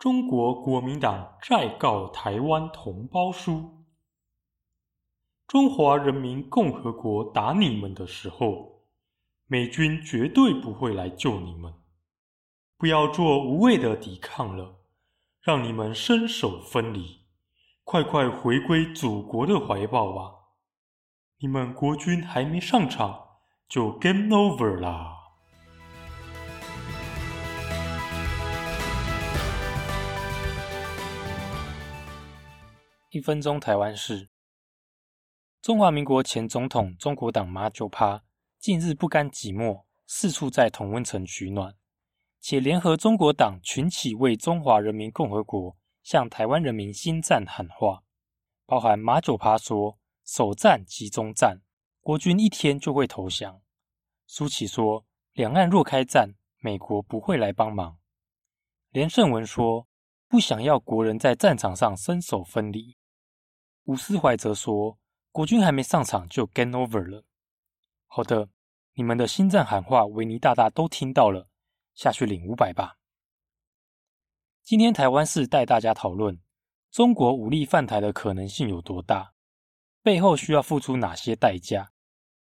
[0.00, 3.84] 中国国民党再告台湾同胞书：
[5.46, 8.86] 中华人民共和国打你们的时候，
[9.46, 11.74] 美军绝对不会来救你们。
[12.78, 14.78] 不要做无谓的抵抗了，
[15.42, 17.26] 让你们身首分离，
[17.84, 20.32] 快快回归祖国的怀抱吧！
[21.40, 23.26] 你们国军还没上场，
[23.68, 25.18] 就 game over 啦！
[33.12, 34.30] 一分钟台湾事，
[35.60, 38.22] 中华民国前总统中国党马九趴
[38.56, 41.74] 近日不甘寂寞，四处在同温层取暖，
[42.40, 48.04] 且联合中国党群起为中华人民共和国向台湾人民新战喊话，
[48.64, 51.62] 包含马九趴说首战集中战，
[52.00, 53.60] 国军一天就会投降；
[54.28, 57.96] 苏起说两岸若开战，美国不会来帮忙；
[58.90, 59.88] 连胜文说
[60.28, 62.96] 不想要国人在战场上身首分离。
[63.90, 65.00] 吴思怀则说
[65.32, 67.24] ：“国军还没上场就 game over 了。”
[68.06, 68.48] 好的，
[68.94, 71.48] 你们的新战喊话，维尼大大都听到了，
[71.92, 72.98] 下去领五百吧。
[74.62, 76.40] 今天台湾市带大家讨论
[76.92, 79.32] 中国武力犯台的可能性有多大，
[80.04, 81.90] 背后需要付出哪些代价，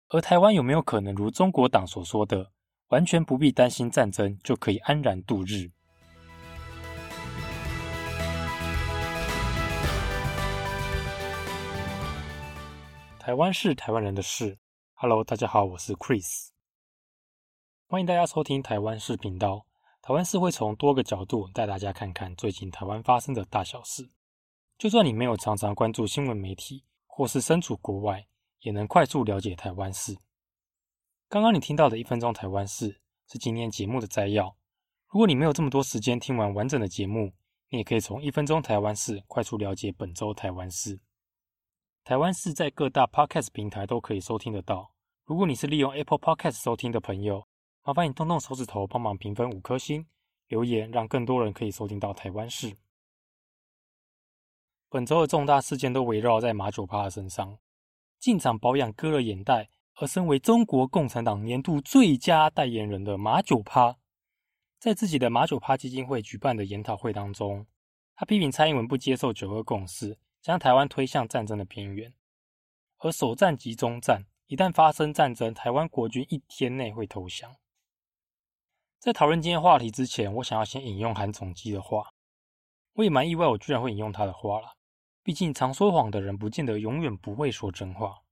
[0.07, 2.51] 而台湾有没有可能如中国党所说的，
[2.87, 5.69] 完全不必担心战争就可以安然度日？
[13.27, 14.57] 台湾是台湾人的事。
[14.93, 16.47] Hello，大家好，我是 Chris，
[17.85, 19.65] 欢迎大家收听台湾视频道。
[20.01, 24.09] 台湾市会从多个角度带大家看看最近台湾发生的大小事。
[24.77, 28.25] 就算你没有常常关注新闻媒体，或是身处国外，
[28.61, 30.17] 也能快速了解台湾事。
[31.27, 34.55] 刚刚你听到的一分钟台湾事是今天节目的摘要。
[35.09, 37.33] 如果你没有这么多时间听完完整的节目，
[37.71, 41.01] 你也可以从一分钟台湾事快速了解本周台湾事。
[42.07, 44.93] 台湾是在各大 Podcast 平台都可以收听得到。
[45.25, 47.45] 如果你是利用 Apple Podcast 收听的朋友，
[47.83, 50.07] 麻烦你动动手指头帮忙评分五颗星，
[50.47, 52.73] 留言让更多人可以收听到台湾事。
[54.87, 57.59] 本周的重大事件都围绕在马九趴的身上，
[58.21, 63.97] 进场保养割了眼袋，而身为中国共产党年度最佳代言人的马九趴，
[64.79, 67.67] 在自己的马九趴基金会举办的研讨会当中，
[68.15, 70.17] 他批评蔡英文不接受九二共识。
[70.41, 72.13] 将台湾推向战争的边缘，
[72.99, 77.55] 而首战集中战一旦发生战争，台湾国军一天内会投降。
[78.99, 82.13] 在讨论今天话题之前，我想要先引用韩总机的话。
[82.93, 84.75] 我也蛮意外，我居然会引用他的话了。
[85.21, 88.23] 毕竟常说谎的人，不见得永远不会说真话。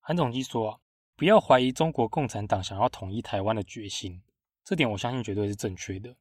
[0.00, 0.80] 韩总机说
[1.14, 4.20] ：“不要怀疑中国共产党想要统一台湾的决心。”
[4.64, 6.16] 这点我相信绝对是正确的。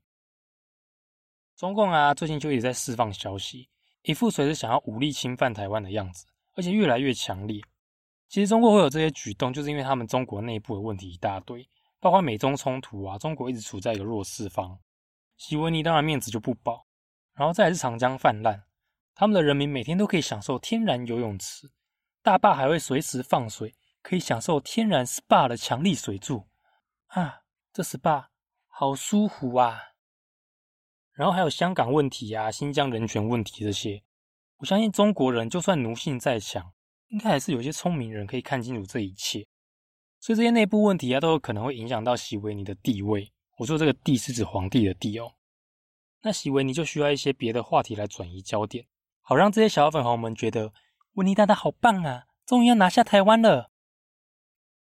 [1.56, 3.70] 中共啊，最近就一直在释放消息。
[4.04, 6.26] 一副随时想要武力侵犯台湾的样子，
[6.56, 7.62] 而且越来越强烈。
[8.30, 11.68] 其实中国会有这些举动，就是因为他们中国内部的问题一大堆，
[12.00, 14.80] 包括美中冲突啊，中国一直处在一个弱势方。
[15.38, 16.86] 习维尼当然面子就不保，
[17.34, 18.64] 然后再是长江泛滥，
[19.16, 21.72] 他们的人民每天都可以享受天然游泳池，
[22.22, 26.48] 大坝还会随时放水，可以享受天然 SPA 的强力水柱
[27.08, 28.26] 啊，这 SPA
[28.68, 29.93] 好舒服啊！
[31.14, 34.02] 然后还有香港问题啊、新疆人权问题这些，
[34.58, 36.74] 我相信中国人就算奴性再强，
[37.10, 39.46] 应该还是有些聪明人可以看清楚这一切。
[40.20, 43.32] 所以这些内部问题啊，都有可能会影响到席维尼的地位。
[43.58, 45.34] 我说这个“地”是指皇帝的“地”哦。
[46.22, 48.88] 那席维尼就需要一些别的话题来转移焦点，
[49.22, 50.74] 好让这些小粉红们觉得
[51.14, 53.70] 维尼大大好棒啊，终于要拿下台湾了。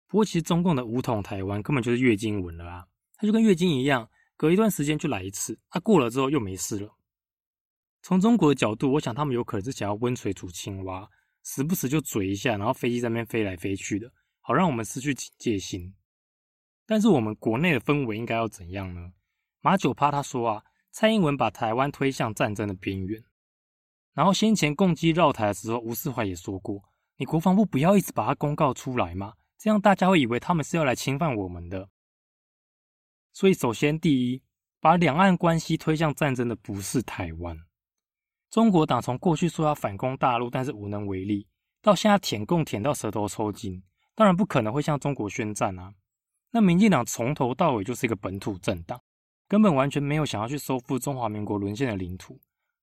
[0.08, 4.10] 不过其实中共的武统台湾根本就是月经文了啊，它就跟月经一样。
[4.36, 6.98] 隔一段时间就来一次，啊过了之后又没事了。
[8.02, 11.10] 从中国的角度，我想他们有可能是想要温水煮青蛙，
[11.44, 14.12] 时不时就嘴一下，然后飞机在那边飞来飞去的，
[14.42, 15.94] 好让我们失去警戒心。
[16.86, 19.14] 但是我们国内的氛围应该要怎样呢？
[19.62, 23.24] 马九趴他说啊，蔡英文把台湾推向战争的边缘。
[24.14, 26.84] 然后先前攻击绕台的时候，吴思怀也说过，
[27.16, 31.90] 你国防部不要一直把它公告出来嘛，这样大家会以为他们是要来侵犯我们的。
[33.34, 34.44] 所以，首先，第一，
[34.80, 37.58] 把两岸关系推向战争的不是台湾。
[38.52, 41.48] 中国党从过去说要反攻大陆，但是无能为力，
[41.82, 43.82] 到现在舔共舔到舌头抽筋，
[44.14, 45.96] 当然不可能会向中国宣战啊。
[46.52, 49.02] 那民进党从头到尾就是一个本土政党，
[49.48, 52.40] 根本完全没有想要去收复中华民国沦陷的领土，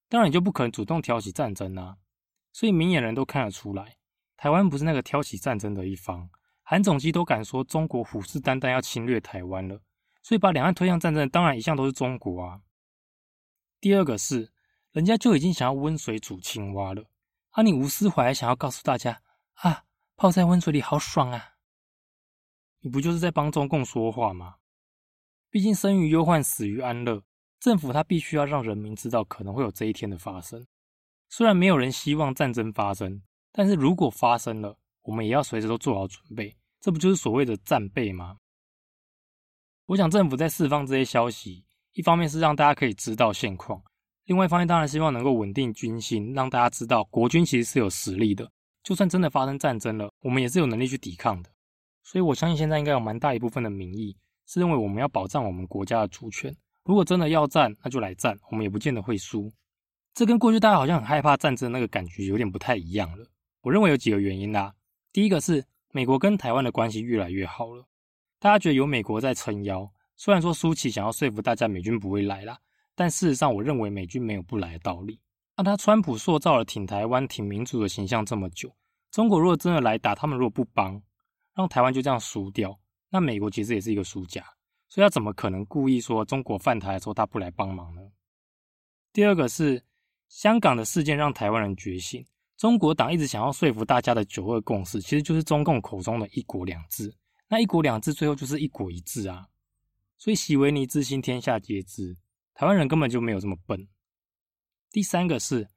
[0.08, 1.96] 当然也就不可能主动挑起战争啊。
[2.52, 3.94] 所以，明眼人都看得出来，
[4.36, 6.28] 台湾不是那个挑起战争的一方。
[6.64, 9.80] 韩总机都敢说中国虎视眈眈要侵略台湾了。
[10.22, 12.60] 所以把两岸推向战争，当然一向都是中国啊。
[13.80, 14.52] 第二个是，
[14.92, 17.04] 人家就已经想要温水煮青蛙了，
[17.50, 19.22] 啊，你吴思怀想要告诉大家
[19.54, 19.84] 啊，
[20.16, 21.54] 泡在温水里好爽啊，
[22.80, 24.56] 你不就是在帮中共说话吗？
[25.48, 27.22] 毕竟生于忧患，死于安乐，
[27.58, 30.66] 政府他必须要让人民知道可能会有这一天的发生。
[31.28, 33.22] 虽然没有人希望战争发生，
[33.52, 36.56] 但是如果发生了，我们也要随时都做好准备。
[36.80, 38.38] 这不就是所谓的战备吗？
[39.90, 41.64] 我想政府在释放这些消息，
[41.94, 43.82] 一方面是让大家可以知道现况，
[44.26, 48.48] 另外一方面当然希望能够稳定军心，让大家知道国军其实是有实力的，
[48.84, 51.50] 就算真的发生战争了，我们也是有能力去抵抗的。
[52.04, 54.16] 所以我相信现在应该有蛮大一部分的民意
[54.46, 56.56] 是认为我们要保障我们国家的主权。
[56.84, 59.52] 如果真的要战，那就来战，我们也不见得会输。
[60.14, 63.26] 这跟过去大家好像很害怕战争那个感觉有点不太一样了。
[63.62, 64.72] 我认为有几个原因啦。
[65.12, 67.84] 第一个是美国跟台湾的关系越来越好了，
[68.40, 69.88] 大家觉得有美国在撑腰。
[70.16, 72.58] 虽然说苏琪想要说服大家美军不会来啦，
[72.96, 75.20] 但事实上我认为美军没有不来的道理。
[75.56, 78.74] 那他川普塑造了挺台湾、挺民主的形象这么久，
[79.12, 81.00] 中国如果真的来打，他们如果不帮，
[81.54, 82.76] 让台湾就这样输掉，
[83.10, 84.44] 那美国其实也是一个输家。
[84.88, 88.02] 所以他怎么可能故意说中国犯台的时候他不来帮忙呢？
[89.12, 89.84] 第二个是。
[90.30, 92.24] 香港的事件让台湾人觉醒。
[92.56, 97.12] 中国党一直想要说服大家的“九二共识”，其实就是中共口中的一国两制。
[97.50, 99.48] 那一国两制最后就是一国一制啊！
[100.16, 102.16] 所以习维尼之心，天下皆知。
[102.54, 103.88] 台湾人根本就没有这么笨。
[104.90, 105.68] 第三个是，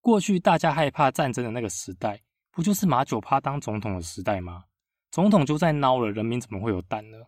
[0.00, 4.64] 过去大家害怕战争的那个时代，不就是马九趴当总统的时代吗？
[5.10, 7.18] 总统就在孬了，人民怎么会有胆呢？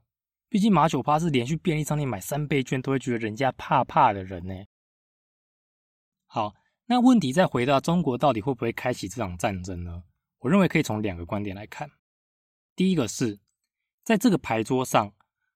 [0.48, 4.54] 毕竟马九趴是连续便利商店买三倍券都会觉得人家怕怕的人呢。
[6.26, 6.54] 好。
[6.86, 10.02] 那问题再回到中国，到底会不会开启这场战争呢？
[10.40, 11.88] 我认为可以从两个观点来看。
[12.74, 13.38] 第一个是，
[14.02, 15.12] 在这个牌桌上，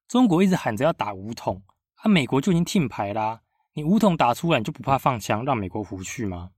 [0.06, 1.62] 中国一直喊着要打武统，
[1.96, 3.42] 啊，美国就已经听牌啦。
[3.72, 6.52] 你武统打出来，你就不怕放枪让美国胡去吗？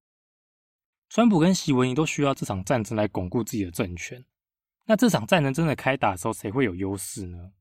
[1.09, 4.25] 川普跟习文尼都需要这场战争来巩固自己的政权。
[4.85, 7.53] 那这场战争真的开打的时候，谁会有优势呢？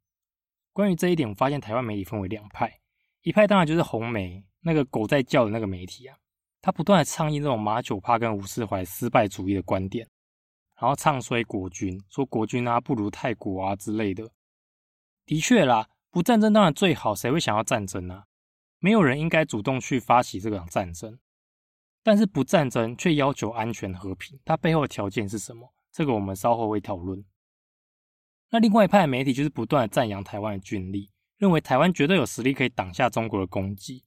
[0.73, 2.79] 关于这一点，我发现台湾媒体分为两派，
[3.21, 6.17] 一派当然就是红媒那个狗在叫的那个媒体啊。
[6.61, 10.09] 他不断的倡议这种马九趴跟吴世怀失败主义的观点，
[10.79, 14.31] 然后唱衰国军，说国军啊不如泰国啊之类的。
[15.25, 18.23] 的确啦，不战争当然最好，谁会想要战争呢？
[18.79, 21.17] 没有人应该主动去发起这场战争。
[22.03, 25.73] 但是不战争却要求安全和平，它背后的条件是什么？
[25.91, 27.25] 这个我们稍后会讨论。
[28.51, 34.03] 那另外一派媒体就是不断的赞扬台湾的军力，认为台湾绝对有实力可以挡下中国的攻击。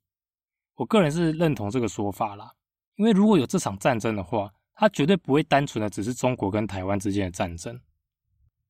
[0.77, 2.55] 我个人是认同这个说法啦，
[2.95, 7.81] 因为如果有这场战争的话，它绝对不会单纯的只是中国跟台湾之间的战争，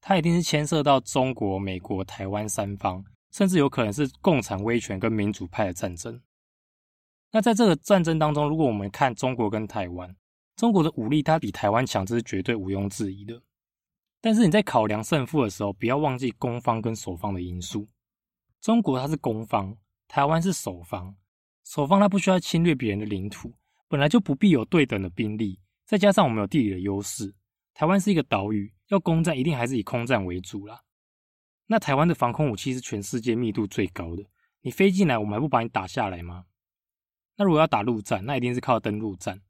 [0.00, 6.18] 它一定是牵涉到中国、美国、台湾三方，甚至有可能是共产威权跟民主派的战争。
[7.30, 10.16] 那在这个战争当中，如果我们看中国跟台湾，
[10.56, 13.42] 中国的武力它比台湾强，这是绝对毋庸置疑的。
[14.22, 17.86] 但是你在考量胜负的时候，不要忘记攻方跟守方的因素。
[18.62, 19.76] 中国它是攻方，
[20.08, 21.14] 台湾是守方。
[21.64, 23.52] 守方他不需要侵略别人的领土，
[23.88, 27.34] 本来就不必有对等的兵力，再加上我们有地理的优势，
[27.72, 30.82] 台湾是一个岛屿，要攻占一定还是以空战为主啦。
[31.66, 34.22] 那台湾的防空武器是全世界密度最高的，
[34.60, 36.44] 你飞进来，我们还不把你打下来吗？
[37.36, 39.40] 那如果要打陆战，那一定是靠登陆战。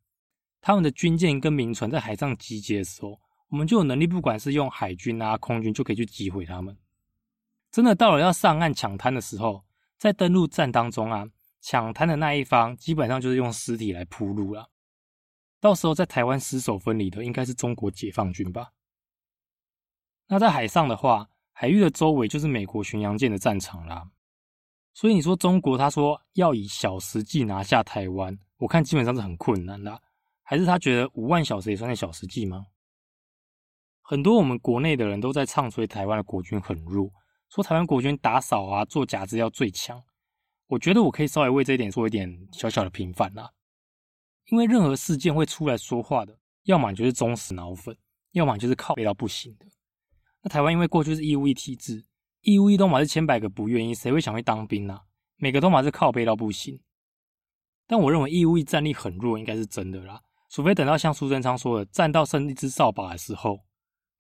[0.61, 6.77] 他们的军舰跟民船在海上集结的时候，我们就有能力，不管是用海军啊、空军，就可以去击毁他们。
[7.73, 9.65] 真的到了要上岸抢滩的时候，
[9.97, 11.27] 在登陆战当中啊。
[11.61, 14.71] 抢滩的那一方基本上就是用尸体来铺路了，
[15.61, 18.69] 到时候在台湾失守分离的应该是中国解放军吧？
[20.27, 24.11] 那在海上的话，海域的周围就是美国巡洋舰的战场啦。
[24.95, 30.03] 所以你说中国他说要以小时计拿下台湾，我看基本上是很困难的。
[30.43, 32.67] 还是他觉得五万小时也算是小时计吗？
[34.01, 37.11] 很多我们国内的人都在唱衰台湾的国军很弱，
[37.51, 40.03] 说台湾国军打扫啊、做假资料最强。
[40.67, 43.51] 我觉得我可以稍微为这一点做一点小小的平反啦，
[44.49, 47.97] 因为任何事件会出来说话的，要么就是忠实脑粉，
[48.33, 49.67] 要么就是靠背到不行的。
[50.43, 52.05] 那台湾因为过去是义务役体制，
[52.43, 55.01] 义务役都嘛是千百个不愿意，谁会想去当兵呢？
[55.37, 56.81] 每个都嘛是靠背到不行。
[57.87, 63.61] 但我认为义务役战力很弱，应该是真的啦，除非等到像苏贞昌说的，战到剩一支扫把的时候，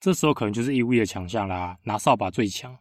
[0.00, 2.78] 这时候可能就是义务役的强项啦，拿扫把最强。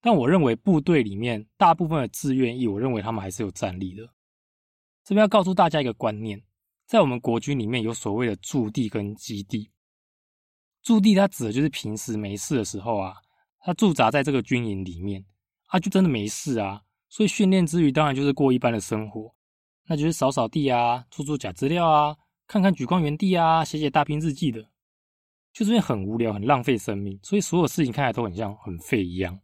[0.00, 4.08] 但我认为部队里面大部分的志愿役，我认为他们还是有战力的。
[5.04, 6.42] 这边要告诉大家一个观念，
[6.86, 9.70] 在我们国军里面有所谓的驻地跟基地。
[10.82, 13.14] 驻地它指的就是平时没事的时候啊，
[13.60, 15.24] 他驻扎在这个军营里面，
[15.68, 19.34] 啊就真的没事啊，所以训练之余当然就是过一般的生活。
[19.86, 22.16] 那就是扫扫地啊，做做假资料啊，
[22.46, 24.70] 看看举光原地啊，写写大兵日记的，
[25.52, 29.38] 就是因为很无聊，很浪费生命，所以所有事情看起来都很像很废一样。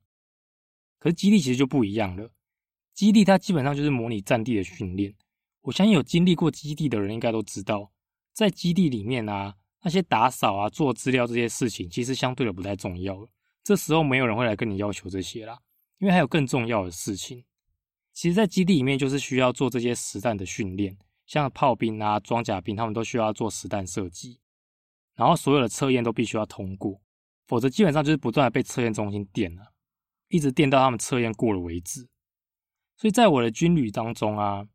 [1.01, 2.31] 可是基地其实就不一样了，
[2.95, 5.15] 基地它基本上就是模拟战地的训练。
[5.69, 7.93] 我相信有经历过基地的人应该都知道，
[8.33, 13.29] 在基地里面啊，那些打扫啊、做资料这些事情，其实相对的不太重要了。
[13.63, 15.61] 这时候没有人会来跟你要求这些啦，
[15.99, 17.45] 因为还有更重要的事情。
[18.15, 20.97] 其实，在基地里面就是需要做这些实弹的训练，
[21.27, 24.41] 像炮兵啊、装甲兵，他们都需要做实弹射击，
[25.17, 26.99] 然后所有的测验都必须要通过，
[27.47, 29.75] 否则基本上就是不断的被测验中心电了，
[30.29, 32.09] 一直电到他们测验过了为止。
[32.97, 34.67] 所以在我的军旅当中啊，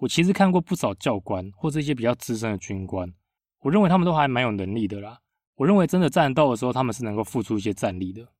[0.00, 3.12] 我其实看过不少教官或者一些比较资深的军官，
[3.60, 5.20] 我认为他们都还蛮有能力的啦。
[5.56, 8.32] 我认为真的战斗的时候，他们是能够付出一些战力的，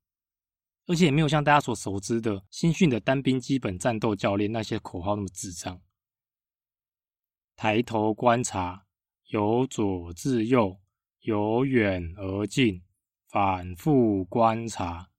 [0.86, 5.80] 而且也没有像大家所熟知的新训的单兵基本战斗教练那些口号那么智障。
[7.56, 8.86] 抬头观察，
[9.28, 10.78] 由左至右，
[11.20, 12.80] 由远而近，
[13.28, 15.10] 反复观察，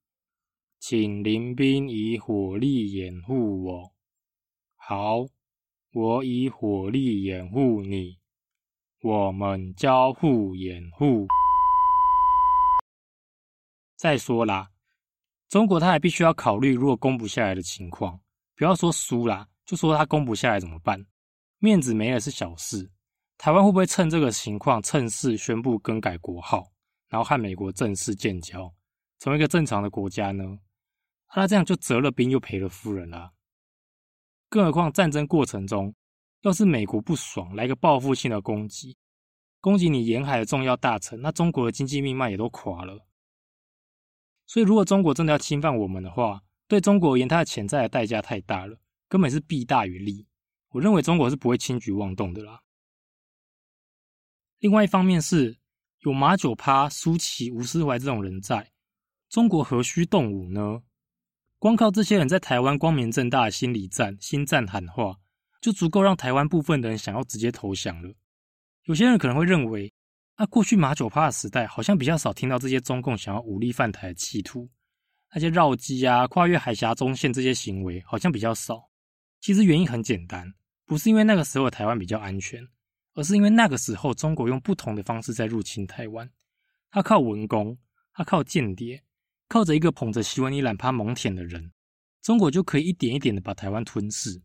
[0.80, 3.94] 请临兵以火力掩护我。
[4.76, 5.28] 好，
[5.94, 8.18] 我以火力掩护你，
[9.02, 11.28] 我们交互掩护。
[13.98, 14.70] 再说啦，
[15.50, 18.18] 中国他还必须要考虑，如果攻不下来的情况，
[18.56, 21.06] 不要说输啦，就说他攻不下来怎么办？
[21.60, 22.90] 面子没了是小事，
[23.38, 26.72] 台湾会不会趁这个情况趁势宣布更改国号，
[27.10, 28.74] 然后和美国正式建交，
[29.20, 30.58] 成为一个正常的国家呢？
[31.36, 33.34] 那这样就折了兵又赔了夫人啦。
[34.52, 35.96] 更何况战争过程中，
[36.42, 38.98] 要是美国不爽，来个报复性的攻击，
[39.62, 43.08] 攻击你沿海的重要大臣，那中国的经济命脉也都垮了。
[44.46, 48.78] 所以，如果中国真的要侵犯我们的话，对中国而言，它的潜在的代价太大了，
[49.08, 50.28] 根本是弊大于利。
[50.72, 52.62] 我认为中国是不会轻举妄动的啦。
[54.60, 55.58] 另外一方面是
[56.00, 58.74] 有马九趴、苏琪、吴思怀这种人在，
[59.30, 60.84] 中国何须动武呢？
[61.62, 65.16] 光靠这些人在台湾光明正大的心理战、心战喊话，
[65.62, 68.12] 就足够让台湾部分的人想要直接投降了。
[68.86, 69.94] 有些人可能会认为。
[70.38, 74.68] 那过去马九趴的时代，好像比较少听到这些中共想要武力犯台的企图，
[75.32, 78.90] 那些绕机啊、跨越海峡中线这些行为，好像比较少。
[79.40, 80.52] 其实原因很简单，
[80.88, 82.60] 不是因为那个时候台湾比较安全，
[83.14, 86.28] 而是因为那个时候中国用不同的方式在入侵台湾。
[86.90, 87.78] 他靠文攻，
[88.12, 89.04] 他靠间谍，
[89.52, 91.74] 靠着一个捧着希文尼懒趴蒙恬的人，
[92.22, 94.42] 中国就可以一点一点的把台湾吞噬。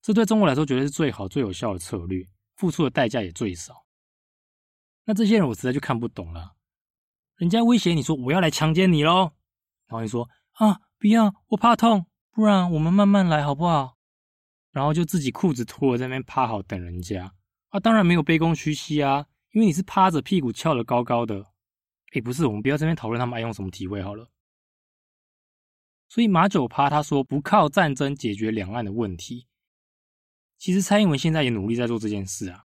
[0.00, 3.84] 这对中国来说绝对是最好、最有效的策略，付出的代价也最少。
[5.04, 6.54] 那这些人我实在就看不懂了，
[7.36, 9.32] 人家威胁你说我要来强奸你喽，
[9.86, 13.98] 然后你说啊不要，我怕痛，不然我们慢慢来好不好？
[14.70, 17.34] 然后就自己裤子脱了在那边趴好等人家
[17.68, 21.52] 啊，当然没有卑躬屈膝啊，因为你是趴着屁股翘得高高的。
[22.12, 24.30] 哎，不是，我们不要这边讨论他们爱用什么体位好了。
[26.08, 29.46] 所以马九趴他说不靠战争解决两岸的问题，
[30.56, 32.64] 其实蔡英文现在也努力在做这件事啊。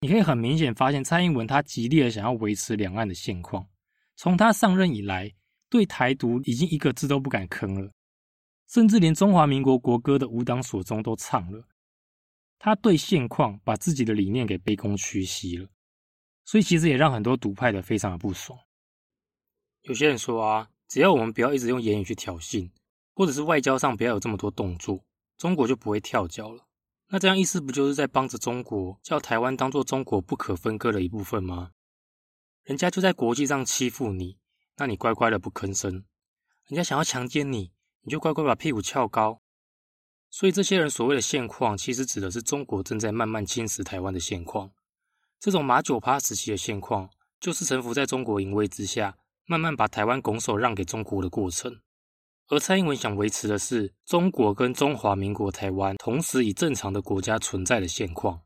[0.00, 3.66] 你可以很明显发现，蔡英文他极力的想要维持两岸的现况。
[4.16, 5.34] 从他上任以来，
[5.68, 7.90] 对台独已经一个字都不敢吭了，
[8.68, 11.66] 甚至连中华民国国歌的五党所中都唱了。
[12.58, 15.68] 他对现况把自己的理念给卑躬屈膝了，
[16.44, 18.58] 所以其实也让很多独派的非常的不爽。
[19.82, 22.70] 有些人说啊，只要我们不要一直用言语去挑衅，
[23.14, 25.04] 或者是外交上不要有这么多动作，
[25.36, 26.66] 中国就不会跳脚了。
[27.08, 31.72] 那这样意思不就是在帮着中国，叫台湾当做中国不可分割的一部分吗？
[32.62, 34.38] 人家就在国际上欺负你，
[34.76, 36.04] 那你乖乖的不吭声；
[36.66, 39.40] 人家想要强奸你，你就乖乖把屁股翘高。
[40.28, 44.70] 所以这些人所谓的现况，其实指的是中国正在慢慢侵蚀台湾的现况。
[45.40, 47.08] 这种马九趴时期的现况，
[47.40, 49.16] 就是臣服在中国淫威之下，
[49.46, 51.80] 慢慢把台湾拱手让给中国的过程。
[52.48, 58.42] 而蔡英文想维持的是中国跟中华民国台湾同时以正常的国家存在的现况，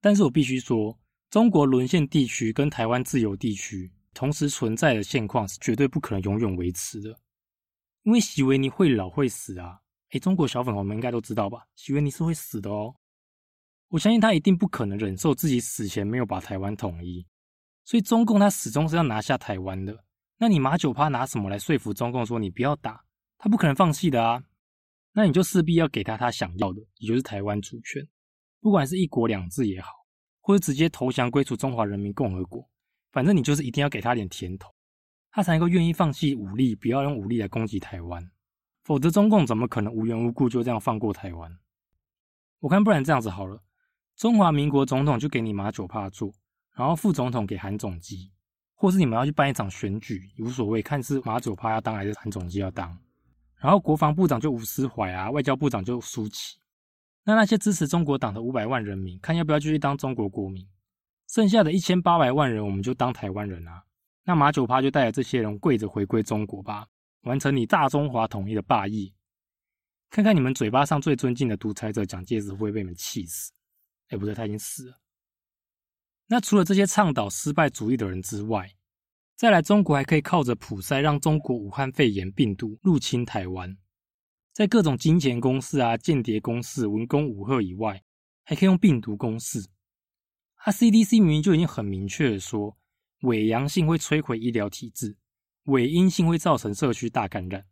[0.00, 0.96] 但是我必须说，
[1.28, 7.18] 中国沦陷地区跟台湾自由地区同时存在的现况是绝对不可能永远维持的，
[8.04, 9.80] 因为习维尼会老会死啊！
[10.12, 11.66] 诶中国小粉红们应该都知道吧？
[11.74, 12.94] 习维尼是会死的哦，
[13.90, 17.26] 我相信他一定不可能忍受自己死前没有把台湾统一，
[17.84, 20.04] 所以中共他始终是要拿下台湾的。
[20.38, 23.04] 那你马九趴拿什么来说服中共说你不要打？
[23.36, 24.42] 他不可能放弃的啊！
[25.12, 28.06] 那你就势必要给他他想要的，也就是台湾主权，
[28.60, 29.90] 不管是一国两制也好，
[30.40, 32.70] 或者直接投降归属中华人民共和国，
[33.10, 34.70] 反正你就是一定要给他点甜头，
[35.32, 38.30] 他才能够愿意放弃武力，不要用武力来攻击台湾。
[38.84, 41.58] 否则中共怎么可能无缘无故就这样放过台湾？
[42.60, 43.62] 我看不然这样子好了，
[44.20, 46.30] 中华民国总统就给你马九帕做，
[46.74, 48.30] 然后副总统给韩总机，
[48.74, 52.94] 或是你们要去办一场选举，无所谓，看是马九帕要当还是韩总机要当。
[53.56, 56.58] 然后国防部长就吴思怀啊，外交部长就苏启。
[57.24, 60.68] 那那些支持中国党的五百万人民，看要不要继续当中国国民？
[61.26, 63.82] 剩下的一千八百万人，我们就当台湾人啊。
[64.22, 66.86] 那马九趴就带着这些人跪着回归中国吧，
[67.22, 69.10] 完成你大中华统一的霸业。
[70.10, 73.50] 看看你们嘴巴上最尊敬的独裁者蒋介石会不会被你们气死？
[74.10, 75.00] 哎，不对，他已经死了。
[76.26, 78.72] 那除了这些倡导失败主义的人之外，
[79.36, 83.76] 再来中国还可以靠着普筛让中国武汉肺炎病毒入侵台湾，
[84.52, 88.02] 在各种金钱攻势啊、间谍攻势、文攻武赫以外，
[88.44, 89.66] 还可以用病毒攻势。
[90.56, 92.76] 啊，CDC 明明就已经很明确的说，
[93.22, 95.16] 伪阳性会摧毁医疗体制，
[95.64, 97.64] 伪阴性会造成社区大感染。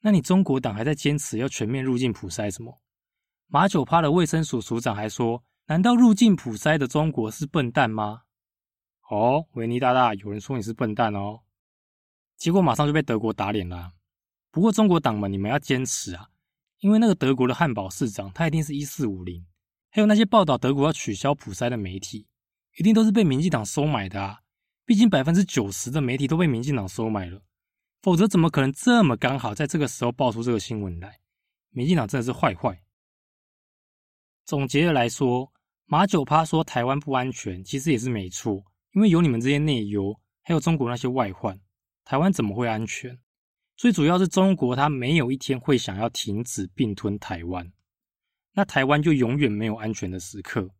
[0.00, 2.80] 那你中国党还在坚持要全面入境普筛什么？
[3.48, 8.24] 马九趴的卫生署署长还说，难道入境普筛的中国是笨蛋吗？
[9.08, 11.40] 哦，维尼大大，有人说你是笨蛋哦，
[12.36, 13.92] 结果马上就被德国打脸了。
[14.50, 16.28] 不过中国党们，你们要坚持啊，
[16.80, 19.46] 因为那个德国的汉堡市长，他一定是一四五零，
[19.90, 22.28] 还有那些报道德国要取消普筛的媒体，
[22.78, 24.40] 一定都是被民进党收买的啊。
[24.84, 27.42] 毕竟百分之九十的媒体都被民进党收买了，
[28.02, 31.20] 否则怎么可能这么刚好在这个时候爆出这个新闻来？
[31.70, 32.83] 民进党真的是坏坏。
[34.44, 35.50] 总结的来说，
[35.86, 38.62] 马九趴说台湾不安全，其实也是没错。
[38.92, 41.58] 因为有你们这些内忧，还有中国那些外患，
[42.04, 43.18] 台湾怎么会安全？
[43.76, 47.72] 最主要是中国，它没有一天会想要停止并吞台湾，
[48.52, 50.70] 那台湾就永远没有安全的时刻。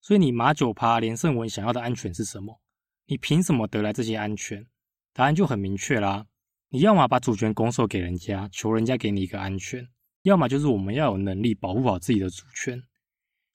[0.00, 2.60] 所以你马九趴连胜文想要的安全是什么？
[3.06, 4.66] 你凭什么得来这些安全？
[5.12, 6.26] 答案就很明确啦，
[6.70, 9.84] 你要么把主权拱手给人家，求人家给你一个安全；
[10.24, 12.82] 要么就是我们要有能力保护好自己的主权。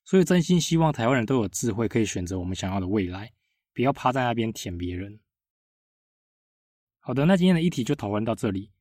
[0.04, 3.30] 所以真心希望台湾人都有智慧，可以选择我们想要的未来。
[3.72, 5.20] 不要趴在那边舔别人。
[6.98, 8.72] 好的，那今天的议题就讨论到这里。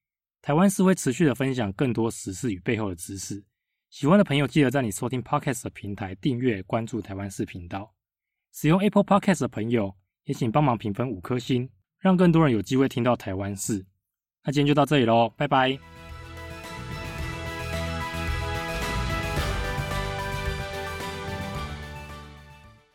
[0.41, 3.43] 台湾是会持续的分享更多时事与背后的知识。
[3.89, 7.93] 喜欢的朋友记得在你收听 Podcast 的平台订阅关注台湾视频道。
[8.53, 13.85] 使用 Apple Podcast 的朋友也请帮忙评分五颗星，让更多人有机会听到台湾事。
[14.43, 15.98] 那今天就到这里喽，拜拜。